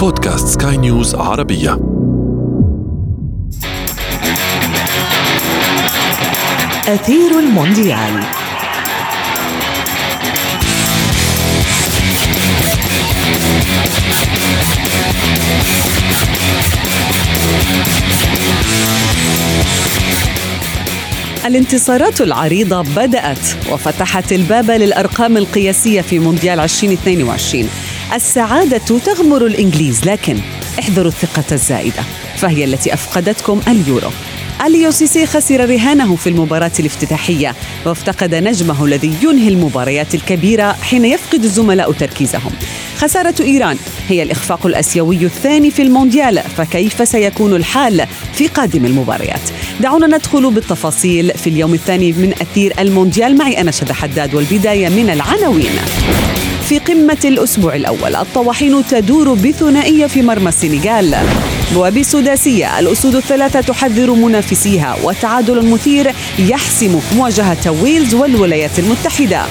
[0.00, 1.72] بودكاست سكاي نيوز عربية.
[6.88, 8.20] أثير المونديال.
[21.46, 23.38] الانتصارات العريضة بدأت
[23.72, 27.68] وفتحت الباب للأرقام القياسية في مونديال 2022
[28.14, 30.38] السعادة تغمر الإنجليز لكن
[30.78, 32.02] احذروا الثقة الزائدة
[32.36, 34.10] فهي التي أفقدتكم اليورو.
[34.66, 37.54] أليو سيسي خسر رهانه في المباراة الافتتاحية
[37.86, 42.52] وافتقد نجمه الذي ينهي المباريات الكبيرة حين يفقد الزملاء تركيزهم.
[42.98, 43.76] خسارة إيران
[44.08, 51.30] هي الإخفاق الأسيوي الثاني في المونديال فكيف سيكون الحال في قادم المباريات؟ دعونا ندخل بالتفاصيل
[51.30, 53.38] في اليوم الثاني من أثير المونديال.
[53.38, 55.70] معي أنا شد حداد والبداية من العناوين.
[56.70, 58.16] في قمة الأسبوع الأول.
[58.16, 61.16] الطواحين تدور بثنائية في مرمى السنغال.
[61.76, 64.96] وبسداسية الأسود الثلاثة تحذر منافسيها.
[65.02, 69.42] وتعادل مثير يحسم مواجهة ويلز والولايات المتحدة.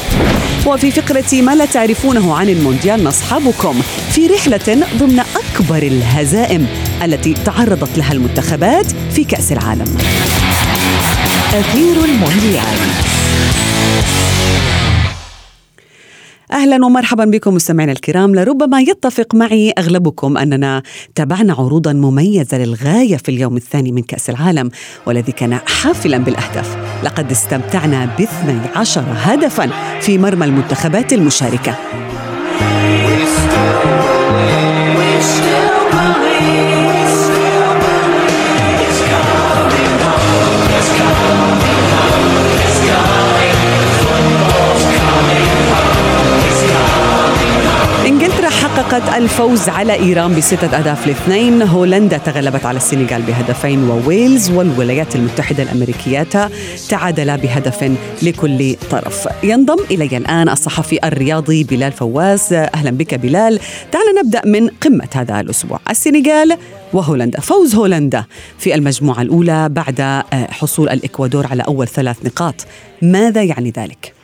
[0.65, 6.67] وفي فقرة ما لا تعرفونه عن المونديال نصحبكم في رحلة ضمن أكبر الهزائم
[7.03, 9.97] التي تعرضت لها المنتخبات في كأس العالم.
[11.53, 12.79] أثير المونديال.
[16.51, 18.35] أهلا ومرحبا بكم مستمعينا الكرام.
[18.35, 20.83] لربما يتفق معي أغلبكم أننا
[21.15, 24.69] تابعنا عروضا مميزة للغاية في اليوم الثاني من كأس العالم
[25.05, 26.77] والذي كان حافلا بالأهداف.
[27.03, 29.69] لقد استمتعنا ب 12 هدفا
[30.01, 31.75] في مرمى المنتخبات المشاركة.
[48.89, 51.61] حققت الفوز على إيران بستة أهداف لاثنين.
[51.61, 56.49] هولندا تغلبت على السنغال بهدفين وويلز والولايات المتحدة الأمريكية
[56.89, 57.91] تعادلا بهدف
[58.21, 59.27] لكل طرف.
[59.43, 62.53] ينضم إلي الآن الصحفي الرياضي بلال فواز.
[62.53, 63.59] أهلا بك بلال.
[63.91, 65.79] تعال نبدأ من قمة هذا الأسبوع.
[65.89, 66.57] السنغال
[66.93, 67.39] وهولندا.
[67.39, 68.25] فوز هولندا
[68.57, 72.55] في المجموعة الأولى بعد حصول الإكوادور على أول ثلاث نقاط.
[73.01, 74.18] ماذا يعني ذلك؟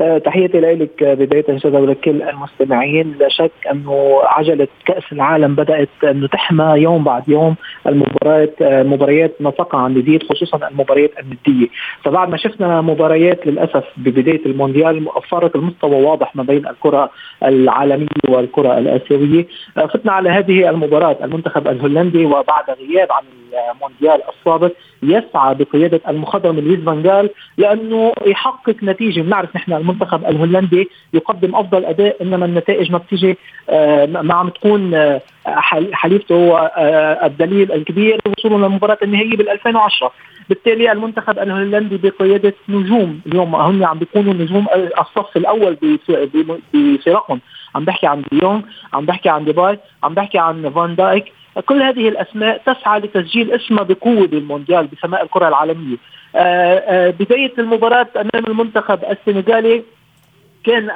[0.00, 3.16] آه، تحياتي لك بداية شذا ولكل المستمعين.
[3.20, 7.54] لا شك أنه عجلة كأس العالم بدأت أنه تحمى يوم بعد يوم.
[7.86, 11.68] المباريات مباريات نطقة عن جديد خصوصا المباريات الندية.
[12.02, 17.10] فبعد ما شفنا مباريات للأسف ببداية المونديال فارق المستوى واضح ما بين الكرة
[17.42, 19.46] العالمية والكرة الآسيوية.
[19.78, 23.24] آه، فتنا على هذه المباراة المنتخب الهولندي وبعد غياب عن
[23.74, 29.20] المونديال السابق يسعى بقيادة المخضرم لويس فانجال لأنه يحقق نتيجة.
[29.20, 33.36] بنعرف نحن المنتخب الهولندي يقدم أفضل أداء إنما النتائج ما بتيجي
[33.70, 35.20] آه، ما عم تكون آه،
[35.92, 40.12] حليفته هو آه، الدليل الكبير وصوله للمباراة النهائية بال 2010
[40.48, 43.54] بالتالي المنتخب الهولندي بقيادة نجوم اليوم.
[43.54, 44.66] هن عم بيكونوا نجوم
[45.00, 45.76] الصف الأول
[46.74, 47.40] بفرقهم.
[47.74, 48.60] عم بحكي عن ديونغ
[48.92, 51.32] عم بحكي عن ديباي عم بحكي عن فان دايك.
[51.60, 55.96] كل هذه الأسماء تسعى لتسجيل اسمها بقوة بالمونديال بسماء الكرة العالمية.
[56.36, 59.82] آه، آه، بداية المباراة أمام المنتخب السنغالي
[60.64, 60.90] كان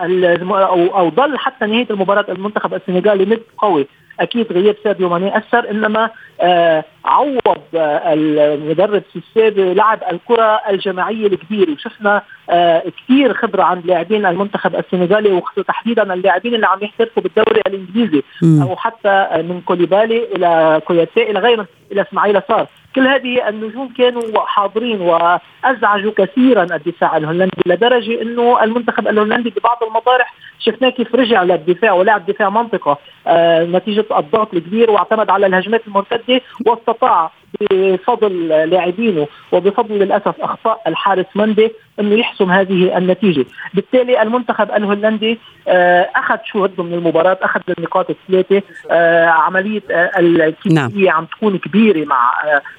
[0.53, 3.87] أو أو ظل حتى نهاية المباراة المنتخب السنغالي مد قوي.
[4.21, 6.11] أكيد غياب ساديو ماني أثر إنما
[6.41, 14.27] آه عوض آه المدرب سيسي لعب الكرة الجماعية الكبيره وشفنا آه كثير خبرة عند لاعبين
[14.27, 18.23] المنتخب السنغالي وتحديدا اللاعبين اللي عم يحترفوا بالدوري الإنجليزي.
[18.63, 22.67] أو حتى من كوليبالي إلى كوياتي إلى غيره إلى إسماعيل صار.
[22.95, 30.35] كل هذه النجوم كانوا حاضرين وأزعجوا كثيرا الدفاع الهولندي لدرجة إنه المنتخب الهولندي ببعض المطارح
[30.59, 36.41] شفناه كيف رجع للدفاع ولعب دفاع منطقه آه نتيجة الضغط الكبير واعتمد على الهجمات المرتدة
[36.67, 37.31] واستطاع
[37.61, 43.45] بفضل لاعبينه وبفضل للأسف أخطاء الحارس مندي إنه يحسم هذه النتيجة،
[43.75, 45.39] بالتالي المنتخب الهولندي
[45.69, 51.17] آه، أخذ شو بده من المباراة، أخذ النقاط الثلاثة، آه، عملية آه، الكيميائيه نعم.
[51.17, 52.33] عم تكون كبيرة مع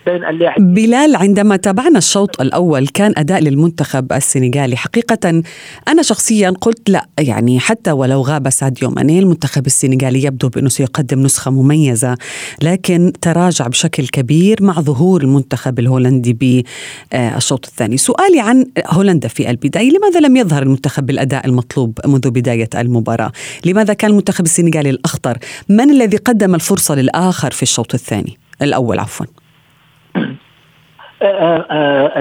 [0.06, 0.74] بين اللاعبين.
[0.74, 5.44] بلال عندما تابعنا الشوط الأول كان أداء للمنتخب السنغالي، حقيقة
[5.88, 11.19] أنا شخصيا قلت لا يعني حتى ولو غاب ساديو ماني المنتخب السنغالي يبدو بأنه سيقدم
[11.19, 12.18] نسخة مميزة،
[12.63, 17.98] لكن تراجع بشكل كبير مع ظهور المنتخب الهولندي بالشوط الثاني.
[17.98, 19.92] سؤالي عن هولندا في البداية.
[19.98, 23.31] لماذا لم يظهر المنتخب بالأداء المطلوب منذ بداية المباراة؟
[23.66, 25.38] لماذا كان المنتخب السنغالي الأخضر
[25.69, 29.25] من الذي قدم الفرصة للآخر في الشوط الثاني؟ الأول عفوا.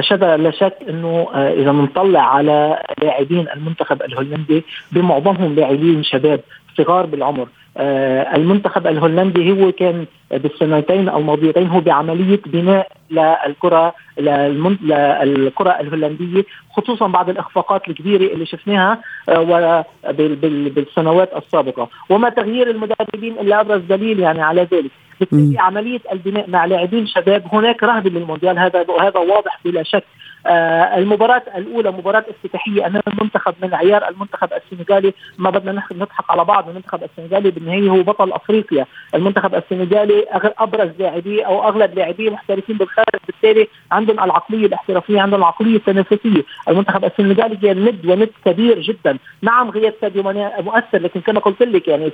[0.00, 6.40] شبه لا شك إنه إذا بنطلع على لاعبين المنتخب الهولندي بمعظمهم لاعبين شباب
[6.78, 7.48] صغار بالعمر.
[7.76, 13.94] المنتخب الهولندي هو كان بالسنتين الماضيتين هو بعملية بناء للكره
[15.24, 18.98] للكرة الهولندية خصوصا بعد الإخفاقات الكبيرة اللي شفناها
[20.74, 21.88] بالسنوات السابقة.
[22.10, 24.90] وما تغيير المدربين إلا أبرز دليل يعني على ذلك.
[25.20, 28.58] بالتالي عملية البناء مع لاعبين شباب هناك رهبه للمونديال.
[28.58, 30.04] هذا هذا واضح بلا شك.
[30.04, 30.04] آه
[30.46, 35.14] المباراة الأولى مباراة افتتاحية أمام المنتخب من عيار المنتخب السنغالي.
[35.38, 38.86] ما بدنا نضحك على بعض المنتخب السنغالي بالنهاية هو بطل أفريقيا.
[39.14, 40.24] المنتخب السنغالي
[40.58, 43.06] أبرز لاعبيه أو أغلب لاعبيه محترفين بالخارج.
[43.26, 46.42] بالتالي عندهم العقلية الاحترافية عندهم العقلية التنافسية.
[46.68, 49.18] المنتخب السنغالي كان ند وند كبير جدا.
[49.42, 50.22] نعم غياب ساديو
[50.58, 52.12] مؤثر لكن كما قلت لك يعني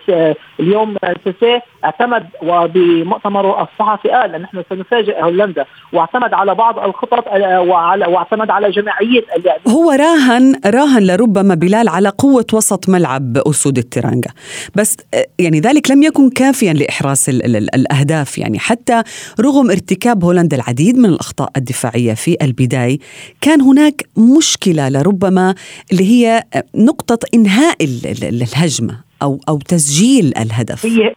[0.60, 8.06] اليوم سيسي اعتمد وبمؤتمره الصحفي قال نحن سنفاجئ هولندا واعتمد على بعض الخطط آه، وعلى
[8.16, 14.30] واعتمد على جماعية اللعب هو راهن راهن لربما بلال على قوة وسط ملعب أسود الترانجا.
[14.74, 18.38] بس آه، يعني ذلك لم يكن كافيا لاحراز الأهداف.
[18.38, 19.02] يعني حتى
[19.40, 22.98] رغم ارتكاب هولندا العديد من الأخطاء الدفاعية في البداية
[23.40, 25.54] كان هناك مشكلة لربما
[25.92, 26.42] اللي هي
[26.74, 27.76] نقطة إنهاء
[28.22, 30.86] الهجمة أو أو تسجيل الهدف.
[30.86, 31.14] هي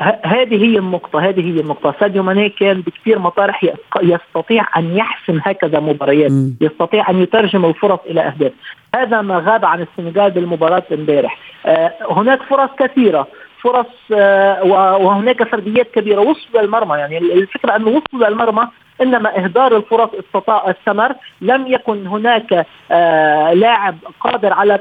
[0.00, 1.94] هذه هي النقطة هذه هي النقطة.
[2.00, 3.64] ساديو ماني كان بكثير مطارح
[4.02, 8.52] يستطيع أن يحسم هكذا مباريات يستطيع أن يترجم الفرص إلى أهداف.
[8.94, 11.38] هذا ما غاب عن السنغال بالمباراة امبارح.
[11.66, 13.26] آه هناك فرص كثيرة.
[13.62, 14.64] فرص آه
[15.00, 16.20] وهناك فرديات كبيرة.
[16.20, 18.68] وصلوا للمرمى يعني الفكرة انه وصلوا للمرمى
[19.02, 21.14] إنما إهدار الفرص استطاع الثمر.
[21.40, 24.78] لم يكن هناك آه لاعب قادر على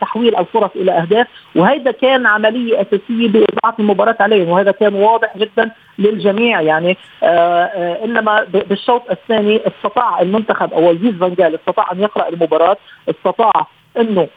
[0.00, 1.26] تحويل الفرص إلى أهداف.
[1.56, 4.48] وهذا كان عملية أساسية باضاعه المباراة عليهم.
[4.48, 6.60] وهذا كان واضح جدا للجميع.
[6.60, 12.76] يعني آه إنما بالشوط الثاني استطاع المنتخب أو لويس فانجال استطاع أن يقرأ المباراة
[13.10, 13.52] استطاع
[14.00, 14.28] إنه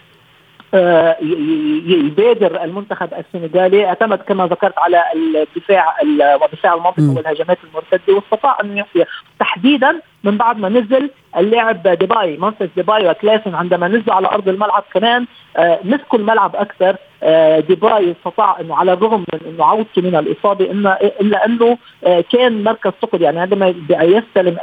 [1.87, 3.85] يبادر المنتخب السنغالي.
[3.85, 5.95] اعتمد كما ذكرت على الدفاع
[6.41, 9.05] ودفاع المنطقة والهجمات المرتدة واستطاع أن يحصي
[9.39, 14.83] تحديدا من بعد ما نزل اللاعب ديباي ممفيس ديباي وكلاسن عندما نزلوا على أرض الملعب
[14.93, 15.25] كمان
[15.57, 16.95] آه مسكوا الملعب أكثر.
[17.23, 20.87] آه ديباي استطاع إنه على الرغم من إنه عودته من الإصابة إن
[21.21, 23.21] إلا أنه آه كان مركز ثقل.
[23.21, 24.57] يعني عندما يستلم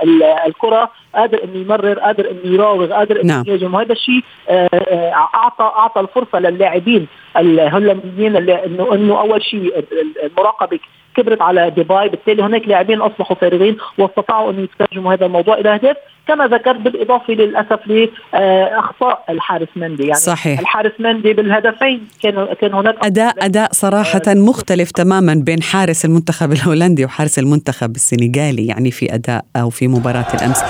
[0.46, 3.44] الكرة قادر إنه يمرر قادر إنه يراوغ قادر إنه نعم.
[3.46, 4.24] يهاجم وهذا الشيء
[5.14, 7.06] اعطى أعطى الفرصة للاعبين
[7.36, 9.84] الهولنديين انه إنه أول شيء
[10.24, 10.78] المراقبة
[11.16, 15.96] كبرت على دبي بالتالي هناك لاعبين أصبحوا فارغين واستطاعوا أن يترجموا هذا الموضوع إلى أهداف.
[16.28, 20.02] كما ذكرت بالإضافة للأسف لأخطاء الحارس مندي.
[20.02, 20.60] يعني صحيح.
[20.60, 26.52] الحارس مندي بالهدفين كان كان هناك اداء أداء صراحة آه مختلف تماما بين حارس المنتخب
[26.56, 30.62] الهولندي وحارس المنتخب السنغالي يعني في أداء أو في مباراة الأمس.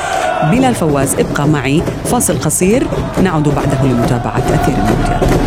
[0.52, 1.80] بلال فواز ابقى معي.
[2.04, 2.82] فاصل قصير.
[3.24, 5.42] نعود بعده لمتابعة أثير المونديال.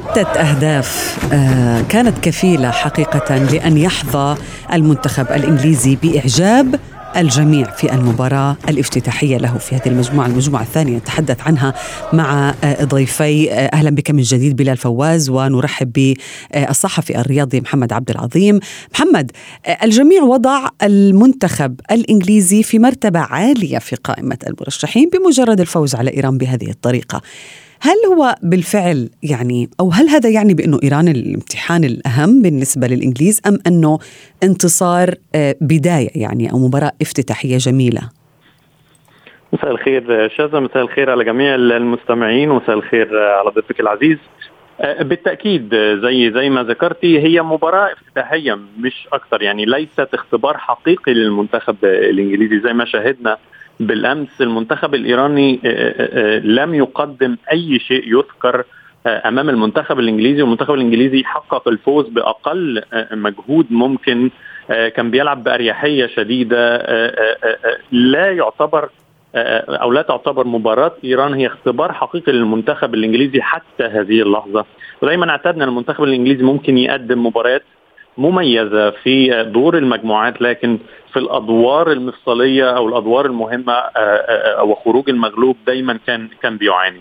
[0.00, 4.36] ستة أهداف آه، كانت كفيلة حقيقة لأن يحظى
[4.72, 6.80] المنتخب الإنجليزي بإعجاب
[7.16, 10.26] الجميع في المباراة الافتتاحية له في هذه المجموعة.
[10.26, 11.74] المجموعة الثانية نتحدث عنها
[12.12, 18.10] مع آه، ضيفي آه، أهلا بك من جديد بلال فواز ونرحب بالصحفي الرياضي محمد عبد
[18.10, 18.60] العظيم.
[18.94, 19.30] محمد
[19.82, 26.70] الجميع وضع المنتخب الإنجليزي في مرتبة عالية في قائمة المرشحين بمجرد الفوز على إيران بهذه
[26.70, 27.22] الطريقة.
[27.82, 33.58] هل هو بالفعل يعني أو هل هذا يعني بأنه إيران الامتحان الأهم بالنسبة للإنجليز أم
[33.66, 33.98] أنه
[34.42, 38.00] انتصار آه، بداية يعني أو مباراة افتتاحية جميلة؟
[39.52, 40.60] مساء الخير شاذة.
[40.60, 44.18] مساء الخير على جميع المستمعين ومساء الخير على ضيفك العزيز.
[44.80, 51.12] آه، بالتأكيد زي زي ما ذكرتي هي مباراة افتتاحية مش أكثر يعني ليست اختبار حقيقي
[51.12, 52.60] للمنتخب الإنجليزي.
[52.60, 53.36] زي ما شاهدنا
[53.80, 58.64] بالأمس المنتخب الإيراني آه، آه، آه، لم يقدم أي شيء يذكر
[59.06, 60.42] أمام المنتخب الإنجليزي.
[60.42, 62.82] والمنتخب الإنجليزي حقق الفوز بأقل
[63.12, 64.30] مجهود ممكن
[64.68, 66.76] كان بيلعب بأريحية شديدة
[67.92, 68.88] لا يعتبر
[69.34, 74.64] أو لا تعتبر مباراة إيران هي اختبار حقيقي للمنتخب الإنجليزي حتى هذه اللحظة.
[75.02, 77.62] ودايما اعتدنا المنتخب الإنجليزي ممكن يقدم مباريات
[78.18, 80.78] مميزة في دور المجموعات لكن
[81.12, 87.00] في الأدوار المفصلية أو الأدوار المهمة آه، آه، آه، وخروج المغلوب دايما كان كان بيعاني.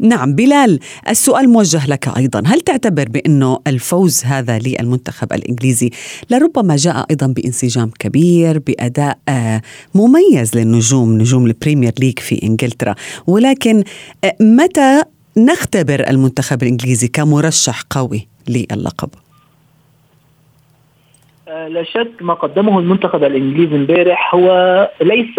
[0.00, 0.78] نعم بلال
[1.08, 2.42] السؤال موجه لك أيضا.
[2.46, 5.90] هل تعتبر بأنه الفوز هذا للمنتخب الإنجليزي
[6.30, 9.18] لربما جاء أيضا بانسجام كبير بأداء
[9.94, 12.94] مميز للنجوم نجوم ال Premier League في إنجلترا؟
[13.26, 13.84] ولكن
[14.40, 15.02] متى
[15.36, 19.10] نختبر المنتخب الإنجليزي كمرشح قوي؟ للقب.
[21.48, 25.38] لا شك ما قدمه المنتخب الإنجليزي امبارح هو ليس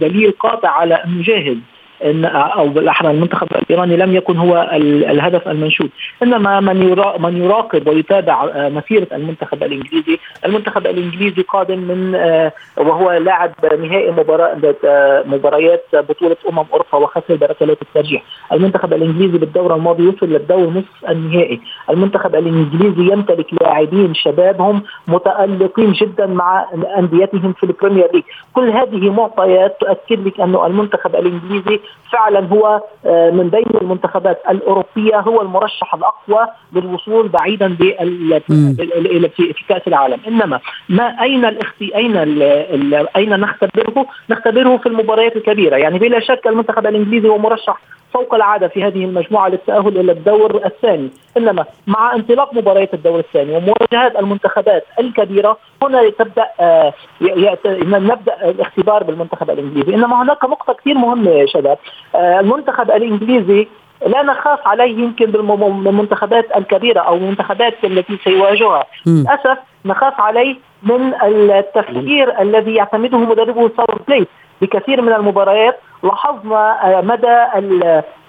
[0.00, 1.56] دليل قاطع على انه جاهز
[2.04, 5.90] إن أو بالأحرى المنتخب الإيراني لم يكن هو الهدف المنشود.
[6.22, 6.80] إنما من
[7.18, 14.10] من يراقب ويتابع آه، مسيرة المنتخب الإنجليزي المنتخب الإنجليزي قادم من آه، وهو لاعب نهائي
[14.10, 20.70] مباراة آه، مباريات بطولة أمم أوروبا وخسر بركلات الترجيح المنتخب الإنجليزي بالدوره الماضيه وصل للدور
[20.70, 21.60] نصف النهائي.
[21.90, 26.66] المنتخب الإنجليزي يمتلك لاعبين شباب هم متألقين جدا مع
[26.98, 28.22] أنديتهم في ال Premier League.
[28.52, 31.80] كل هذه معطيات تؤكد لك انه المنتخب الإنجليزي
[32.12, 39.82] فعلا هو آه، من بين المنتخبات الأوروبية هو المرشح الأقوى للوصول بعيدا إلى في كأس
[39.88, 40.18] العالم.
[40.28, 45.76] إنما ما أين الاختي أين ال أين نختبره؟ نختبره في المباريات الكبيرة.
[45.76, 47.80] يعني بلا شك المنتخب الإنجليزي هو مرشح
[48.14, 53.56] فوق العادة في هذه المجموعة للتأهل إلى الدور الثاني، إنما مع انطلاق مباريات الدور الثاني
[53.56, 56.92] ومواجهات المنتخبات الكبيرة هنا تبدا آه
[57.80, 61.78] نبدأ الاختبار بالمنتخب الإنجليزي، إنما هناك نقطة كثير مهمة يا شباب،
[62.14, 63.68] آه المنتخب الإنجليزي
[64.06, 68.84] لا نخاف عليه يمكن بالمنتخبات الكبيرة أو المنتخبات التي سيواجهها.
[69.06, 74.28] للأسف نخاف عليه من التفكير الذي يعتمده مدربه ساوث بليت
[74.62, 77.46] بكثير من المباريات لاحظنا آه، مدى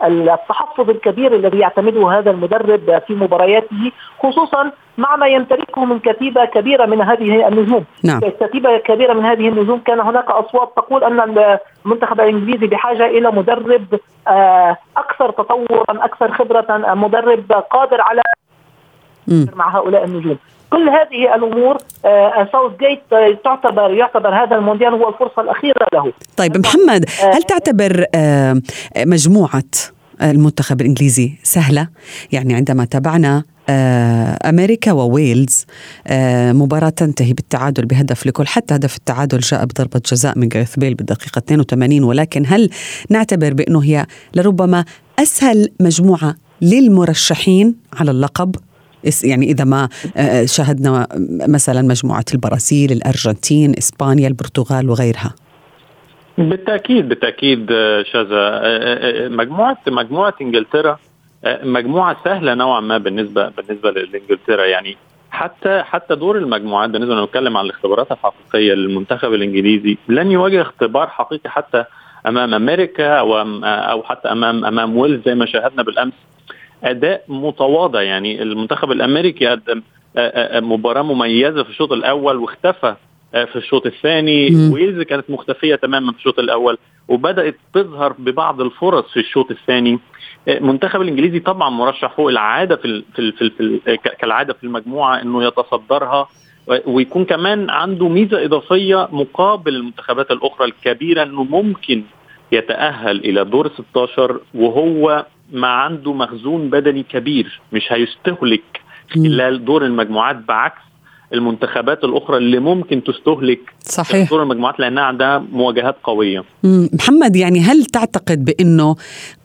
[0.04, 6.86] التحفظ الكبير الذي يعتمده هذا المدرب في مبارياته خصوصا مع ما يمتلكه من كتيبة كبيرة
[6.86, 7.86] من هذه النجوم.
[8.04, 8.20] نعم.
[8.20, 11.20] كتيبة كبيرة من هذه النجوم كان هناك أصوات تقول أن
[11.86, 18.22] المنتخب الإنجليزي بحاجة إلى مدرب آه، أكثر تطورا أكثر خبرة مدرب قادر على
[19.56, 20.38] مع هؤلاء النجوم.
[20.76, 21.78] كل هذه الأمور
[22.52, 26.14] ساوث آه، جيت آه، تعتبر يعتبر هذا المونديال هو الفرصة الأخيرة له.
[26.38, 28.06] طيب محمد آه، هل تعتبر
[28.98, 29.64] مجموعة
[30.22, 31.88] المنتخب الإنجليزي سهلة؟
[32.32, 33.44] يعني عندما تابعنا
[34.46, 35.66] أمريكا وويلز
[36.52, 41.40] مباراة تنتهي بالتعادل بهدف لكل حتى هدف التعادل جاء بضربة جزاء من جاريث بيل بالدقيقة
[41.40, 42.70] 82 ولكن هل
[43.10, 44.06] نعتبر بأنه هي
[44.36, 44.86] لربما
[45.20, 48.56] أسهل مجموعة للمرشحين على اللقب؟
[49.24, 51.08] يعني إذا ما آه، شاهدنا
[51.48, 55.36] مثلا مجموعة البرازيل الأرجنتين إسبانيا البرتغال وغيرها.
[56.38, 61.00] بالتأكيد بالتأكيد آه، شذا آه، مجموعة مجموعة إنجلترا
[61.64, 64.66] مجموعة سهلة نوعا ما بالنسبة بالنسبة لإنجلترا.
[64.66, 64.98] يعني
[65.32, 71.50] حتى حتى دور المجموعات بالنسبة نتكلم عن الاختبارات الحقيقية للمنتخب الإنجليزي لن يواجه اختبار حقيقي
[71.50, 71.84] حتى
[72.28, 76.14] أمام أمريكا أو أو حتى أمام أمام ويلز زي ما شاهدنا بالأمس.
[76.86, 78.02] أداء متواضع.
[78.02, 79.82] يعني المنتخب الأمريكي قدم
[80.56, 82.96] مباراة مميزة في الشوط الأول واختفى
[83.32, 84.50] في الشوط الثاني.
[84.74, 86.78] ويلز كانت مختفية تماما في الشوط الأول
[87.08, 90.00] وبدأت تظهر ببعض الفرص في الشوط الثاني.
[90.48, 93.50] المنتخب الإنجليزي طبعا مرشح فوق العادة في في في,
[93.86, 96.28] في كالعادة في المجموعة إنه يتصدرها.
[96.86, 102.04] ويكون كمان عنده ميزة إضافية مقابل المنتخبات الأخرى الكبيرة إنه ممكن
[102.52, 108.82] يتأهل إلى دور 16 وهو ما عنده مخزون بدني كبير مش هيستهلك
[109.14, 110.82] خلال دور المجموعات بعكس
[111.34, 114.30] المنتخبات الأخرى اللي ممكن تستهلك صحيح.
[114.30, 116.44] دور المجموعات لأنها عندها مواجهات قوية.
[116.94, 118.96] محمد يعني هل تعتقد بأنه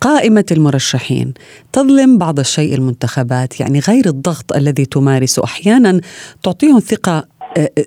[0.00, 1.34] قائمة المرشحين
[1.72, 6.00] تظلم بعض الشيء المنتخبات؟ يعني غير الضغط الذي تمارسه أحيانا
[6.42, 7.24] تعطيهم ثقة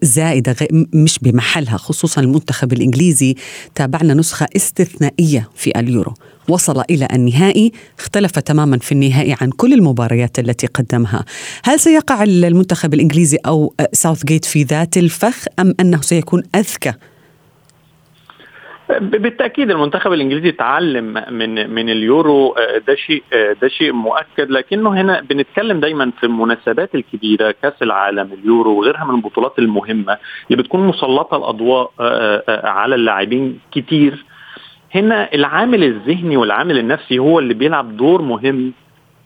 [0.04, 0.56] زائدة
[0.94, 3.36] مش بمحلها خصوصا المنتخب الإنجليزي
[3.76, 6.14] تابعنا نسخة استثنائية في اليورو.
[6.50, 11.26] وصل إلى النهائي اختلف تماما في النهائي عن كل المباريات التي قدمها.
[11.64, 16.94] هل سيقع المنتخب الإنجليزي أو ساوث جيت في ذات الفخ أم أنه سيكون أذكى
[18.90, 24.90] بالتأكيد المنتخب الإنجليزي تعلم من من اليورو آه، ده شيء آه، ده شيء مؤكد لكنه
[25.02, 30.18] هنا بنتكلم دايما في المناسبات الكبيرة كأس العالم اليورو وغيرها من البطولات المهمة
[30.52, 34.26] اللي بتكون مسلطة الأضواء آه، على اللاعبين كتير.
[34.96, 38.74] هنا العامل الذهني والعامل النفسي هو اللي بيلعب دور مهم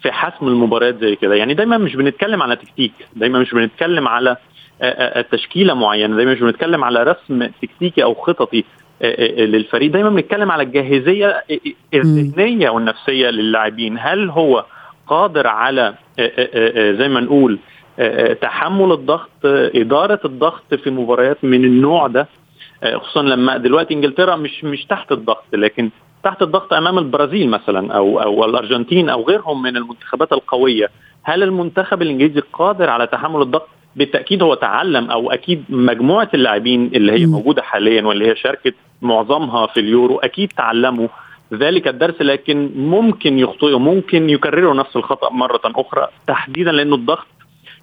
[0.01, 1.35] في حسم المباريات زي كده.
[1.35, 4.37] يعني دايما مش بنتكلم على تكتيك دايما مش بنتكلم على
[5.31, 8.63] تشكيلة معينة دايما مش بنتكلم على رسم تكتيكي أو خططي.
[9.01, 9.91] للفريق.
[9.91, 11.43] دايما بنتكلم على الجاهزية
[11.93, 13.97] الذهنية والنفسية للاعبين.
[13.99, 14.65] هل هو
[15.07, 15.93] قادر على
[16.97, 17.59] زي ما نقول
[18.41, 22.27] تحمل الضغط إدارة الضغط في مباريات من النوع ده؟
[22.95, 25.89] خصوصا لما دلوقتي إنجلترا مش مش تحت الضغط لكن
[26.23, 30.89] تحت الضغط أمام البرازيل مثلا أو أو الأرجنتين أو غيرهم من المنتخبات القوية.
[31.23, 37.11] هل المنتخب الإنجليزي قادر على تحمل الضغط؟ بالتأكيد هو تعلم أو أكيد مجموعة اللاعبين اللي
[37.11, 41.07] هي موجودة حاليا واللي هي شاركت معظمها في اليورو أكيد تعلموا
[41.53, 47.27] ذلك الدرس لكن ممكن يخطئوا ممكن يكرروا نفس الخطأ مرة أخرى تحديدا لأنه الضغط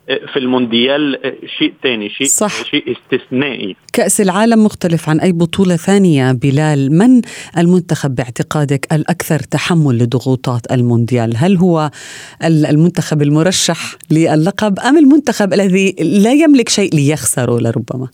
[0.06, 1.18] في المونديال
[1.58, 2.64] شيء ثاني شيء صح.
[2.64, 3.76] شيء استثنائي.
[3.92, 7.22] كأس العالم مختلف عن أي بطولة ثانية بلال من
[7.58, 11.90] المنتخب باعتقادك الأكثر تحمل لضغوطات المونديال؟ هل هو
[12.44, 18.08] المنتخب المرشح للقب أم المنتخب الذي لا يملك شيء ليخسره لربما؟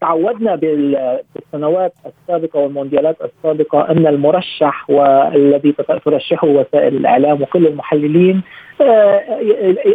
[0.00, 8.42] تعودنا بالسنوات السابقة والمونديالات السابقة أن المرشح والذي ترشحه وسائل الإعلام وكل المحللين
[8.80, 9.22] آه،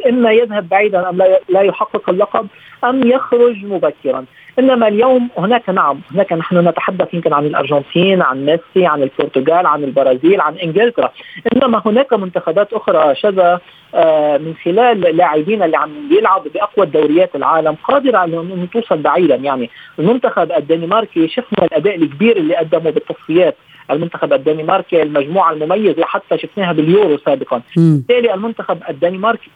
[0.10, 2.48] إما يذهب بعيدا أم لا يحقق اللقب.
[2.84, 4.26] أم يخرج مبكرا.
[4.60, 9.84] إنما اليوم هناك نعم هناك نحن نتحدث يمكن عن الأرجنتين عن ميسي عن البرتغال عن
[9.84, 11.12] البرازيل عن إنجلترا.
[11.54, 13.60] إنما هناك منتخبات أخرى شذا
[13.96, 19.36] آه، من خلال اللاعبين اللي عم يلعبوا بأقوى دوريات العالم قادرة على ان توصل بعيدا.
[19.36, 23.56] يعني المنتخب الدنماركي شفنا الأداء الكبير اللي قدمه بالتصفيات.
[23.92, 27.62] المنتخب الدنماركي المجموعة المميزة حتى شفناها باليورو سابقا.
[27.78, 29.50] بالتالي المنتخب الدنماركي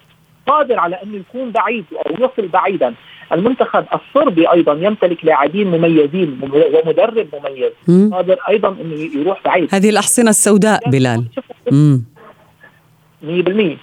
[0.47, 2.93] قادر على انه يكون بعيد أو يصل بعيدا.
[3.33, 7.71] المنتخب الصربي أيضا يمتلك لاعبين مميزين ومدرب مميز.
[8.13, 9.67] قادر أيضا انه يروح بعيد.
[9.71, 11.25] هذه الأحصنة السوداء بلال.
[13.23, 13.77] 100%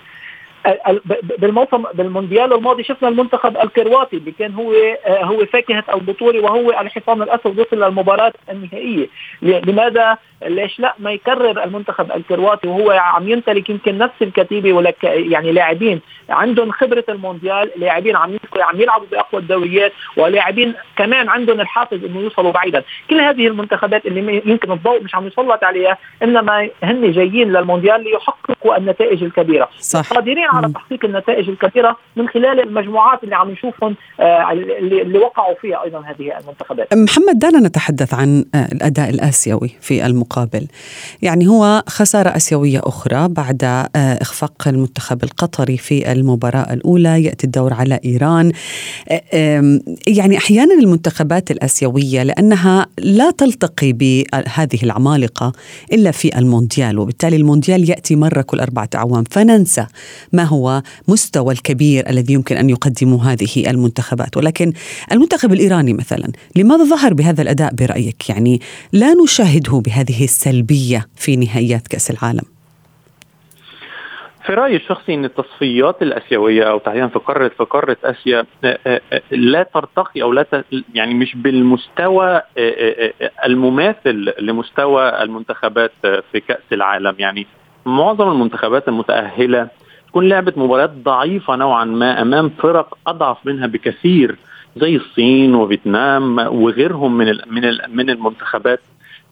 [1.39, 4.73] بالموسم بالمونديال الماضي شفنا المنتخب الكرواتي اللي كان هو
[5.07, 9.09] آه، هو فاكهة البطوله وهو الحصان الأسود وصل للمباراة النهائية.
[9.43, 15.53] لماذا؟ ليش لا؟ ما يكرر المنتخب الكرواتي وهو عم يمتلك يمكن نفس الكتيبة ولك يعني
[15.53, 16.01] لاعبين.
[16.29, 22.53] عندهم خبرة المونديال لاعبين عم عم يلعبوا بأقوى الدوريات ولاعبين كمان عندهم الحافز إنه يوصلوا
[22.53, 22.83] بعيدا.
[23.11, 28.77] كل هذه المنتخبات اللي يمكن الضوء مش عم يسلط عليها إنما هن جايين للمونديال ليحققوا
[28.77, 29.69] النتائج الكبيرة.
[29.81, 30.13] صح.
[30.13, 35.83] قادرين على تحقيق النتائج الكبيره من خلال المجموعات اللي عم نشوفهم آه، اللي وقعوا فيها
[35.85, 36.95] أيضا هذه المنتخبات.
[36.95, 40.67] محمد دعنا نتحدث عن آه، الأداء الآسيوي في المقابل.
[41.23, 47.75] يعني هو خسارة آسيوية أخرى بعد آه، إخفاق المنتخب القطري في المباراة الأولى يأتي الدور
[47.75, 48.53] على إيران.
[50.07, 55.53] يعني أحيانا المنتخبات الآسيوية لأنها لا تلتقي بهذه العمالقة
[55.93, 59.87] إلا في المونديال وبالتالي المونديال يأتي مرة كل أربعة أعوام فننسى
[60.37, 64.73] ما هو مستوى الكبير الذي يمكن أن يقدمه هذه المنتخبات؟ ولكن
[65.13, 68.61] المنتخب الإيراني مثلا لماذا ظهر بهذا الأداء برأيك؟ يعني
[68.93, 72.57] لا نشاهده بهذه السلبية في نهائيات كأس العالم.
[74.47, 79.01] في رأيي الشخصي أن التصفيات الآسيوية أو تحديدا في قاره في قارة آسيا آه، آه،
[79.13, 82.43] آه، لا ترتقي أو لا يعني مش بالمستوى
[83.45, 87.15] المماثل لمستوى المنتخبات في كأس العالم.
[87.19, 87.47] يعني
[87.87, 89.69] معظم المنتخبات المتأهلة
[90.17, 94.37] تكون لعبت مباريات ضعيفة نوعا ما أمام فرق أضعف منها بكثير
[94.77, 98.81] زي الصين وفيتنام وغيرهم من من من المنتخبات.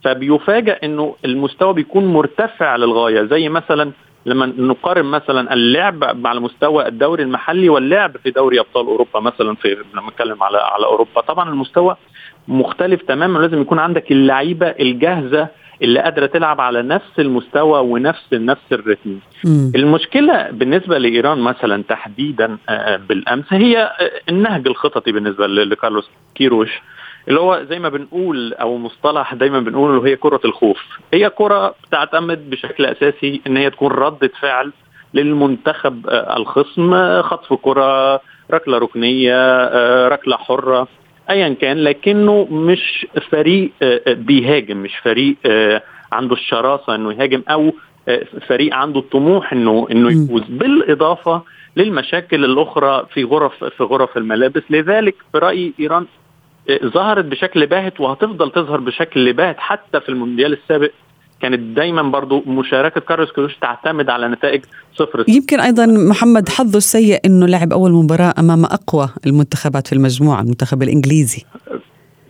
[0.04, 3.90] فبيفاجئ إنه المستوى بيكون مرتفع للغاية زي مثلا
[4.26, 9.76] لما نقارن مثلا اللعب على مستوى الدوري المحلي واللعب في دوري أبطال أوروبا مثلا في
[9.94, 11.20] لما نتكلم على على أوروبا.
[11.20, 11.96] طبعا المستوى
[12.48, 15.48] مختلف تماما ولازم يكون عندك اللعيبة الجاهزة
[15.84, 19.18] اللي قادرة تلعب على نفس المستوى ونفس نفس الريتم
[19.74, 26.70] المشكلة بالنسبة لإيران مثلا تحديدا آه، بالأمس هي آه، النهج الخططي بالنسبة لكارلوس كيروش
[27.28, 30.82] اللي هو زي ما بنقول أو مصطلح دايما بنقول هي كرة الخوف.
[31.14, 34.72] هي كرة بتعتمد بشكل أساسي إن هي تكون ردة فعل
[35.14, 38.20] للمنتخب آه، الخصم خطف كرة
[38.50, 39.64] ركلة ركنية
[40.08, 40.88] ركلة حرة.
[41.30, 45.82] ايا كان لكنه مش فريق آه، آه، بيهاجم مش فريق آه،
[46.12, 47.72] عنده الشراسة إنه يهاجم أو
[48.48, 50.42] فريق عنده الطموح إنه إنه يفوز.
[50.48, 51.42] بالإضافة
[51.76, 54.62] للمشاكل الأخرى في غرف في غرف الملابس.
[54.70, 56.06] لذلك في رأيي إيران
[56.84, 60.90] ظهرت بشكل باهت وهتفضل تظهر بشكل باهت حتى في المونديال السابق
[61.44, 67.20] كانت دايما برضو مشاركة كارلوس كروش تعتمد على نتائج صفر يمكن أيضا محمد حظه السيء
[67.26, 71.42] إنه لعب أول مباراة أمام أقوى المنتخبات في المجموعة المنتخب الإنجليزي.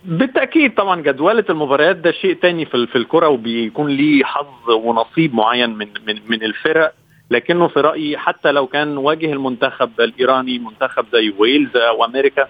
[0.05, 5.70] بالتأكيد طبعا جدولة المباريات ده شيء تاني في في الكرة وبيكون ليه حظ ونصيب معين
[5.70, 6.94] من من من الفرق.
[7.31, 12.48] لكنه في رأيي حتى لو كان واجه المنتخب الإيراني منتخب زي ويلز أو أمريكا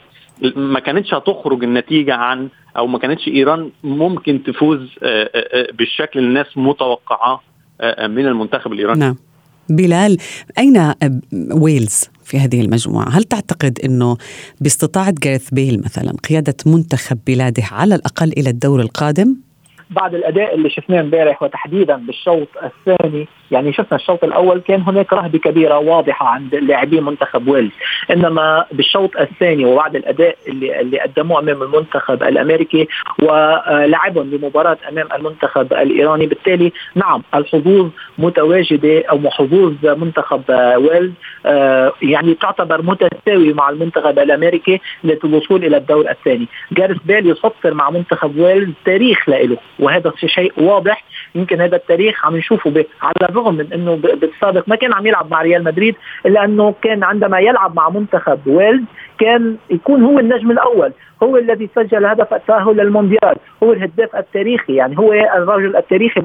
[0.56, 6.18] ما كانتش هتخرج النتيجة عن أو ما كانتش إيران ممكن تفوز آه، آه، آه، بالشكل
[6.18, 7.40] اللي الناس متوقعاه
[8.00, 9.16] من المنتخب الإيراني نعم
[9.68, 10.18] بلال
[10.58, 10.92] أين
[11.52, 14.16] ويلز في هذه المجموعة؟ هل تعتقد إنه
[14.60, 19.36] باستطاعة جاريث بيل مثلا قيادة منتخب بلاده على الأقل إلى الدور القادم؟
[19.90, 25.38] بعد الأداء اللي شفناه امبارح وتحديدا بالشوط الثاني يعني شفنا الشوط الأول كان هناك رهبة
[25.38, 27.70] كبيرة واضحة عند لاعبي منتخب ويلز.
[28.10, 35.72] إنما بالشوط الثاني وبعد الأداء اللي اللي قدموه أمام المنتخب الأمريكي ولعبهم بمباراة أمام المنتخب
[35.72, 40.42] الإيراني بالتالي نعم الحظوظ متواجدة أو حظوظ منتخب
[40.76, 41.12] ويلز
[41.46, 46.46] آه، يعني تعتبر متساوي مع المنتخب الأمريكي للوصول إلى الدور الثاني.
[46.72, 51.04] جاريث بيل يسطر مع منتخب ويلز تاريخ له وهذا شيء واضح.
[51.34, 55.42] يمكن هذا التاريخ عم نشوفه على الرغم من إنه بالسابق ما كان عم يلعب مع
[55.42, 55.94] ريال مدريد
[56.26, 58.84] إلا إنه كان عندما يلعب مع منتخب ويلز
[59.18, 60.92] كان يكون هو النجم الأول
[61.22, 66.20] هو الذي سجل هدف التأهل للمونديال هو الهداف التاريخي يعني هو الرجل التاريخي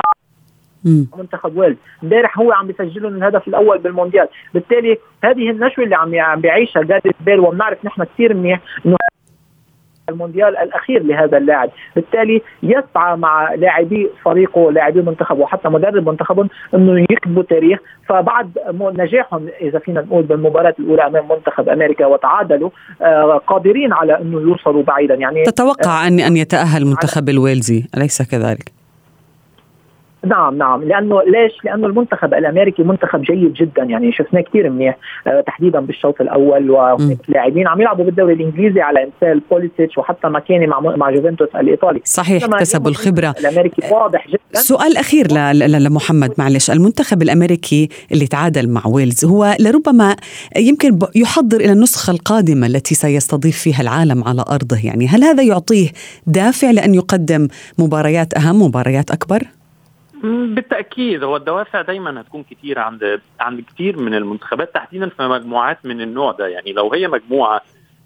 [1.17, 1.77] منتخب ويلز.
[2.03, 4.27] إمبارح هو عم بيسجل الهدف الأول بالمونديال.
[4.53, 8.97] بالتالي هذه النشوة اللي عم عم بيعيشها جاريث بيل وبنعرف نحن كثير منيح إنه
[10.09, 11.69] المونديال الأخير لهذا اللاعب.
[11.95, 17.79] بالتالي يسعى مع لاعبي فريقه لاعبي منتخبه وحتى مدرب منتخبهم إنه يكتبوا تاريخ.
[18.07, 22.69] فبعد نجاحهم إذا فينا نقول بالمباراة الأولى أمام منتخب أمريكا وتعادلوا
[23.01, 25.15] آه قادرين على إنه يوصلوا بعيدا.
[25.15, 28.78] يعني تتوقع ان أن يتأهل المنتخب الويلزي أليس كذلك؟
[30.25, 30.83] نعم نعم.
[30.83, 33.83] لأنه ليش؟ لأنه المنتخب الأمريكي منتخب جيد جدا.
[33.83, 39.03] يعني شفناه كثير منيح آه تحديدا بالشوط الأول وهناك لاعبين عم يلعبوا بالدوري الإنجليزي على
[39.03, 42.01] امثال بوليسيتش وحتى ماكيني مع مع جوفنتوس الإيطالي.
[42.03, 43.35] صحيح اكتسبوا الخبرة.
[43.39, 44.39] الأمريكي واضح جدا.
[44.53, 46.71] سؤال أخير لمحمد معلش.
[46.71, 50.15] المنتخب الأمريكي اللي تعادل مع ويلز هو لربما
[50.57, 54.77] يمكن يحضر إلى النسخة القادمة التي سيستضيف فيها العالم على أرضه.
[54.83, 55.89] يعني هل هذا يعطيه
[56.27, 57.47] دافع لأن يقدم
[57.79, 59.58] مباريات أهم مباريات أكبر؟
[60.23, 61.23] بالتأكيد.
[61.23, 66.31] هو الدوافع دايما هتكون كتير عند عند كتير من المنتخبات تحديدا في مجموعات من النوع
[66.31, 66.47] ده.
[66.47, 67.61] يعني لو هي مجموعة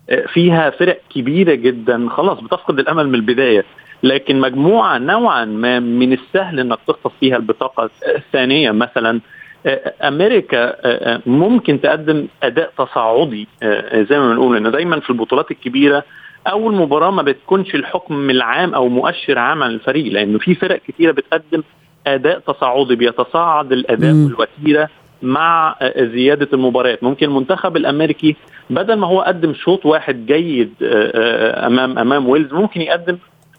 [0.09, 3.65] آه، فيها فرق كبيرة جدا خلاص بتفقد الأمل من البداية.
[4.03, 9.19] لكن مجموعة نوعا ما من السهل إنك تخطف فيها البطاقة الثانية مثلا
[9.65, 13.47] آه، أمريكا آه، ممكن تقدم أداء تصاعدي
[13.93, 16.03] زي ما بنقول انه دايما في البطولات الكبيرة
[16.47, 21.11] اول مباراه ما بتكونش الحكم العام أو مؤشر عام عن الفريق لأنه في فرق كثيره
[21.11, 21.63] بتقدم
[22.07, 24.89] أداء تصاعدي بيتصاعد الأداء والوتيرة
[25.21, 28.35] مع زيادة المباريات ممكن المنتخب الأمريكي
[28.69, 33.17] بدل ما هو قدم شوط واحد جيد آه، آه، أمام أمام ويلز ممكن يقدم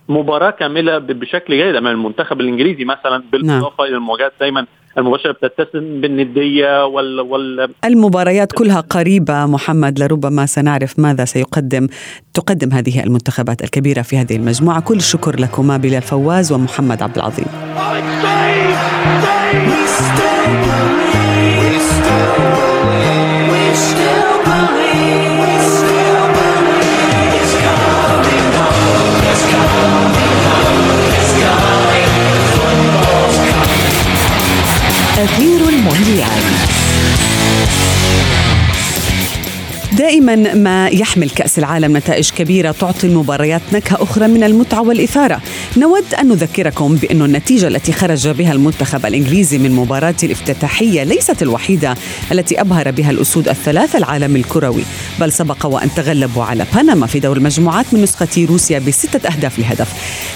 [0.09, 3.88] مباراة كاملة بشكل جيد أمام المنتخب الإنجليزي مثلا بالإضافة نعم.
[3.88, 4.66] إلى المواجهات دايما
[4.98, 11.87] المباشرة بتتسم بالندية وال, وال المباريات كلها قريبة محمد لربما سنعرف ماذا سيقدم
[12.35, 14.80] تقدم هذه المنتخبات الكبيرة في هذه المجموعة.
[14.80, 17.46] كل الشكر لكما بلال فواز ومحمد عبد العظيم.
[35.18, 36.29] أثير المونديال.
[39.92, 45.40] دائما ما يحمل كأس العالم نتائج كبيرة تعطي المباريات نكهة أخرى من المتعة والإثارة.
[45.76, 51.94] نود أن نذكركم بأن النتيجة التي خرج بها المنتخب الإنجليزي من مباراة الافتتاحية ليست الوحيدة
[52.32, 54.82] التي أبهر بها الأسود الثلاث العالم الكروي
[55.20, 59.88] بل سبق وأن تغلبوا على بنما في دور المجموعات من نسخة روسيا بستة أهداف لهدف.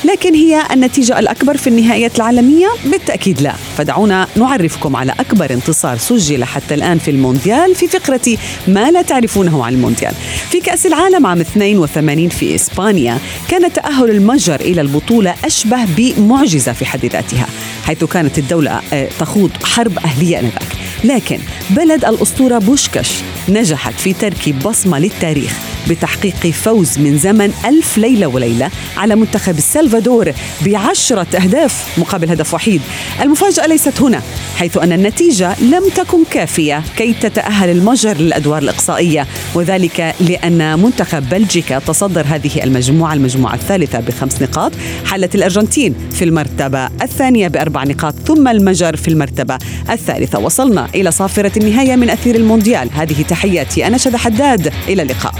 [0.04, 3.54] لكن هي النتيجة الأكبر في النهائيات العالمية؟ بالتأكيد لا.
[3.76, 8.36] فدعونا نعرفكم على أكبر انتصار سجل حتى الآن في المونديال في فقرة
[8.68, 10.14] ما لا تعرفون يعرفونه عن المونديال.
[10.50, 16.86] في كأس العالم عام 82 في إسبانيا كان تأهل المجر إلى البطولة أشبه بمعجزة في
[16.86, 17.46] حد ذاتها
[17.84, 20.68] حيث كانت الدولة آه، تخوض حرب أهلية آنذاك.
[21.04, 21.38] لكن
[21.70, 23.10] بلد الأسطورة بوشكاش
[23.48, 25.67] نجحت في ترك بصمة للتاريخ.
[25.90, 30.32] بتحقيق فوز من زمن ألف ليلة وليلة على منتخب السلفادور
[30.66, 32.80] بعشرة أهداف مقابل هدف وحيد.
[33.22, 34.22] المفاجأة ليست هنا
[34.56, 41.78] حيث أن النتيجة لم تكن كافية كي تتأهل المجر للأدوار الإقصائية وذلك لأن منتخب بلجيكا
[41.78, 44.72] تصدر هذه المجموعة المجموعة الثالثة بخمس نقاط
[45.06, 49.58] حلت الأرجنتين في المرتبة الثانية بأربع نقاط ثم المجر في المرتبة
[49.90, 50.38] الثالثة.
[50.38, 52.90] وصلنا إلى صافرة النهاية من أثير المونديال.
[52.94, 54.72] هذه تحياتي أنا شذى حداد.
[54.88, 55.34] إلى اللقاء.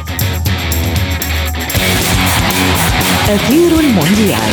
[3.29, 4.53] أثير المونديال.